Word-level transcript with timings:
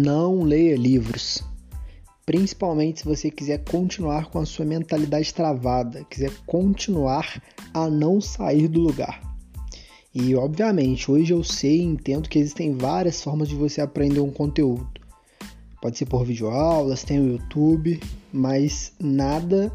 Não 0.00 0.42
leia 0.44 0.76
livros. 0.76 1.42
Principalmente 2.24 3.00
se 3.00 3.04
você 3.04 3.32
quiser 3.32 3.64
continuar 3.64 4.26
com 4.26 4.38
a 4.38 4.46
sua 4.46 4.64
mentalidade 4.64 5.34
travada, 5.34 6.04
quiser 6.04 6.30
continuar 6.46 7.42
a 7.74 7.90
não 7.90 8.20
sair 8.20 8.68
do 8.68 8.78
lugar. 8.78 9.20
E 10.14 10.36
obviamente, 10.36 11.10
hoje 11.10 11.32
eu 11.32 11.42
sei 11.42 11.78
e 11.78 11.82
entendo 11.82 12.28
que 12.28 12.38
existem 12.38 12.76
várias 12.76 13.20
formas 13.20 13.48
de 13.48 13.56
você 13.56 13.80
aprender 13.80 14.20
um 14.20 14.30
conteúdo. 14.30 14.88
Pode 15.82 15.98
ser 15.98 16.06
por 16.06 16.24
videoaulas, 16.24 17.02
tem 17.02 17.18
o 17.18 17.32
YouTube, 17.32 17.98
mas 18.32 18.92
nada 19.00 19.72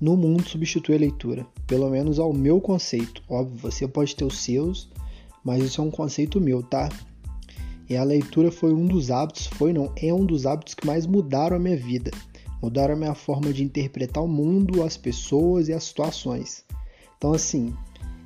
no 0.00 0.16
mundo 0.16 0.48
substitui 0.48 0.94
a 0.94 1.00
leitura, 1.00 1.44
pelo 1.66 1.90
menos 1.90 2.20
ao 2.20 2.32
meu 2.32 2.60
conceito. 2.60 3.24
Óbvio, 3.28 3.58
você 3.58 3.88
pode 3.88 4.14
ter 4.14 4.24
os 4.24 4.38
seus, 4.38 4.88
mas 5.44 5.64
isso 5.64 5.80
é 5.80 5.84
um 5.84 5.90
conceito 5.90 6.40
meu, 6.40 6.62
tá? 6.62 6.88
E 7.88 7.96
a 7.96 8.04
leitura 8.04 8.50
foi 8.50 8.72
um 8.72 8.86
dos 8.86 9.10
hábitos, 9.10 9.46
foi 9.46 9.72
não, 9.72 9.92
é 9.96 10.12
um 10.12 10.24
dos 10.24 10.46
hábitos 10.46 10.74
que 10.74 10.86
mais 10.86 11.06
mudaram 11.06 11.56
a 11.56 11.60
minha 11.60 11.76
vida. 11.76 12.10
Mudaram 12.62 12.94
a 12.94 12.96
minha 12.96 13.14
forma 13.14 13.52
de 13.52 13.62
interpretar 13.62 14.24
o 14.24 14.28
mundo, 14.28 14.82
as 14.82 14.96
pessoas 14.96 15.68
e 15.68 15.72
as 15.72 15.84
situações. 15.84 16.64
Então, 17.18 17.34
assim, 17.34 17.74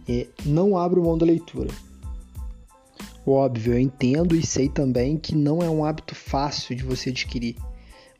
é, 0.08 0.28
não 0.46 0.76
abro 0.76 1.02
mão 1.02 1.18
da 1.18 1.26
leitura. 1.26 1.70
Óbvio, 3.26 3.74
eu 3.74 3.78
entendo 3.78 4.34
e 4.34 4.46
sei 4.46 4.68
também 4.68 5.18
que 5.18 5.34
não 5.34 5.60
é 5.60 5.68
um 5.68 5.84
hábito 5.84 6.14
fácil 6.14 6.74
de 6.74 6.82
você 6.82 7.10
adquirir, 7.10 7.56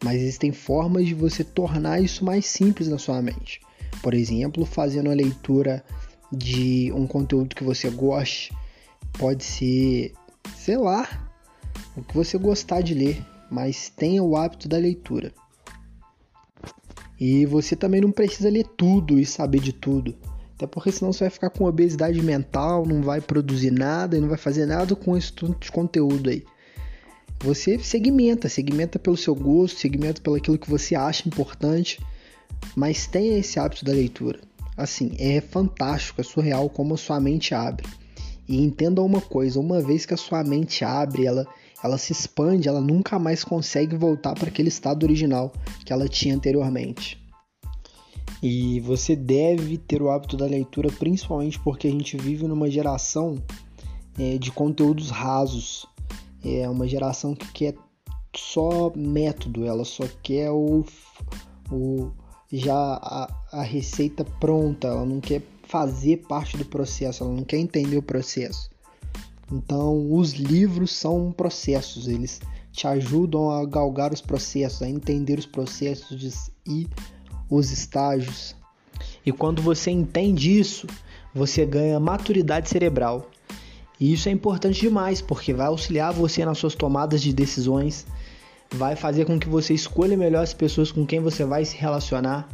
mas 0.05 0.20
existem 0.20 0.52
formas 0.52 1.06
de 1.06 1.14
você 1.14 1.42
tornar 1.42 2.02
isso 2.02 2.25
mais 2.25 2.45
simples 2.47 2.89
na 2.89 2.98
sua 2.98 3.23
mente. 3.23 3.61
Por 4.02 4.12
exemplo, 4.12 4.66
fazendo 4.66 5.11
a 5.11 5.14
leitura 5.14 5.83
de 6.30 6.92
um 6.92 7.06
conteúdo 7.06 7.56
que 7.56 7.64
você 7.64 7.89
goste, 7.89 8.52
pode 9.19 9.45
ser, 9.45 10.12
sei 10.55 10.77
lá, 10.77 11.28
o 11.97 12.03
que 12.03 12.14
você 12.14 12.39
gostar 12.39 12.81
de 12.81 12.94
ler, 12.94 13.25
mas 13.50 13.89
tenha 13.89 14.22
o 14.22 14.36
hábito 14.36 14.69
da 14.69 14.77
leitura. 14.77 15.33
E 17.20 17.44
você 17.47 17.75
também 17.75 18.00
não 18.00 18.12
precisa 18.12 18.48
ler 18.48 18.67
tudo 18.77 19.19
e 19.19 19.27
saber 19.27 19.61
de 19.61 19.72
tudo. 19.72 20.14
Até 20.55 20.66
porque 20.66 20.92
senão 20.92 21.12
você 21.12 21.25
vai 21.25 21.31
ficar 21.31 21.50
com 21.50 21.64
obesidade 21.64 22.20
mental, 22.22 22.86
não 22.86 23.03
vai 23.03 23.20
produzir 23.20 23.70
nada 23.70 24.16
e 24.16 24.20
não 24.20 24.28
vai 24.28 24.39
fazer 24.39 24.66
nada 24.66 24.94
com 24.94 25.16
esse 25.16 25.33
conteúdo 25.72 26.31
aí. 26.31 26.44
Você 27.41 27.78
segmenta, 27.78 28.48
segmenta 28.48 28.98
pelo 28.98 29.16
seu 29.16 29.34
gosto, 29.34 29.78
segmenta 29.78 30.20
pelo 30.20 30.36
aquilo 30.36 30.59
que 30.59 30.69
você 30.69 30.97
acha 30.97 31.28
importante, 31.28 32.00
mas 32.75 33.06
tenha 33.06 33.39
esse 33.39 33.61
hábito 33.61 33.84
da 33.84 33.92
leitura. 33.92 34.41
Assim, 34.77 35.12
é 35.19 35.41
fantástico, 35.41 36.20
é 36.20 36.25
surreal 36.25 36.69
como 36.69 36.94
a 36.94 36.98
sua 36.98 37.20
mente 37.20 37.55
abre. 37.55 37.86
E 38.48 38.62
entenda 38.62 39.02
uma 39.02 39.20
coisa, 39.20 39.60
uma 39.60 39.80
vez 39.80 40.06
que 40.06 40.14
a 40.14 40.16
sua 40.16 40.42
mente 40.42 40.84
abre, 40.84 41.27
ela, 41.27 41.46
ela 41.84 41.98
se 41.98 42.12
expande, 42.12 42.66
ela 42.66 42.80
nunca 42.80 43.18
mais 43.18 43.44
consegue 43.44 43.94
voltar 43.94 44.34
para 44.34 44.48
aquele 44.48 44.68
estado 44.68 45.04
original 45.04 45.52
que 45.84 45.92
ela 45.92 46.08
tinha 46.08 46.34
anteriormente. 46.34 47.22
E 48.42 48.80
você 48.80 49.14
deve 49.14 49.76
ter 49.76 50.00
o 50.00 50.10
hábito 50.10 50.36
da 50.36 50.46
leitura, 50.46 50.91
principalmente 50.91 51.58
porque 51.60 51.88
a 51.88 51.91
gente 51.91 52.16
vive 52.16 52.46
numa 52.46 52.70
geração 52.70 53.42
é, 54.19 54.38
de 54.38 54.50
conteúdos 54.50 55.10
rasos. 55.10 55.86
É 56.42 56.69
uma 56.69 56.88
geração 56.88 57.34
que 57.34 57.52
quer 57.52 57.74
só 58.34 58.92
método, 58.94 59.66
ela 59.66 59.84
só 59.84 60.04
quer 60.22 60.50
o, 60.50 60.84
o 61.70 62.10
já 62.52 62.74
a, 62.74 63.28
a 63.52 63.62
receita 63.62 64.24
pronta, 64.24 64.88
ela 64.88 65.04
não 65.04 65.20
quer 65.20 65.42
fazer 65.64 66.18
parte 66.28 66.56
do 66.56 66.64
processo, 66.64 67.22
ela 67.22 67.32
não 67.32 67.44
quer 67.44 67.58
entender 67.58 67.96
o 67.96 68.02
processo. 68.02 68.70
Então, 69.52 70.12
os 70.12 70.32
livros 70.32 70.92
são 70.92 71.32
processos, 71.32 72.08
eles 72.08 72.41
te 72.72 72.86
ajudam 72.86 73.50
a 73.50 73.64
galgar 73.64 74.12
os 74.12 74.20
processos, 74.20 74.82
a 74.82 74.88
entender 74.88 75.38
os 75.38 75.47
processos 75.47 76.50
e 76.66 76.87
os 77.50 77.70
estágios. 77.70 78.54
E 79.25 79.32
quando 79.32 79.60
você 79.62 79.91
entende 79.91 80.58
isso, 80.58 80.87
você 81.34 81.64
ganha 81.64 81.98
maturidade 81.98 82.69
cerebral. 82.69 83.31
E 84.00 84.12
isso 84.12 84.28
é 84.28 84.32
importante 84.32 84.81
demais, 84.81 85.20
porque 85.20 85.53
vai 85.53 85.66
auxiliar 85.66 86.12
você 86.12 86.44
nas 86.44 86.58
suas 86.58 86.75
tomadas 86.75 87.20
de 87.20 87.32
decisões, 87.32 88.06
vai 88.73 88.97
fazer 88.97 89.25
com 89.25 89.39
que 89.39 89.49
você 89.49 89.75
escolha 89.75 90.17
melhor 90.17 90.43
as 90.43 90.55
pessoas 90.55 90.93
com 90.93 91.06
quem 91.06 91.21
você 91.21 91.45
vai 91.45 91.65
se 91.65 91.77
relacionar. 91.77 92.49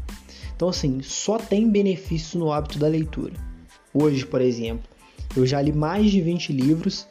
Então, 0.55 0.69
assim, 0.69 1.01
só 1.03 1.39
tem 1.39 1.69
benefício 1.69 2.39
no 2.39 2.53
hábito 2.53 2.79
da 2.79 2.87
leitura. 2.87 3.33
Hoje, 3.93 4.25
por 4.25 4.41
exemplo, 4.41 4.89
eu 5.37 5.47
já 5.47 5.61
li 5.61 5.73
mais 5.73 6.11
de 6.11 6.21
20 6.21 6.53
livros 6.53 7.07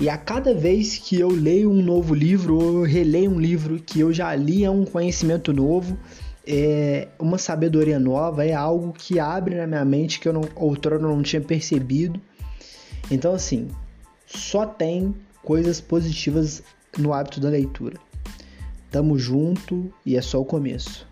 e 0.00 0.08
a 0.08 0.16
cada 0.16 0.54
vez 0.54 0.98
que 0.98 1.18
eu 1.18 1.28
leio 1.28 1.70
um 1.70 1.82
novo 1.82 2.14
livro 2.14 2.58
ou 2.58 2.82
releio 2.82 3.30
um 3.30 3.40
livro 3.40 3.78
que 3.78 4.00
eu 4.00 4.12
já 4.12 4.34
li 4.34 4.64
é 4.64 4.70
um 4.70 4.84
conhecimento 4.84 5.52
novo 5.52 5.98
é 6.46 7.08
uma 7.18 7.38
sabedoria 7.38 7.98
nova, 7.98 8.44
é 8.44 8.52
algo 8.52 8.92
que 8.92 9.18
abre 9.18 9.54
na 9.54 9.66
minha 9.66 9.84
mente 9.84 10.18
que 10.18 10.28
eu 10.28 10.32
não, 10.32 10.42
outrora 10.56 10.98
não 11.00 11.22
tinha 11.22 11.40
percebido. 11.40 12.20
Então, 13.10 13.34
assim, 13.34 13.68
só 14.26 14.66
tem 14.66 15.14
coisas 15.42 15.80
positivas 15.80 16.62
no 16.98 17.12
hábito 17.12 17.40
da 17.40 17.48
leitura. 17.48 17.98
Tamo 18.92 19.18
junto 19.18 19.90
e 20.04 20.18
é 20.18 20.20
só 20.20 20.38
o 20.38 20.44
começo. 20.44 21.08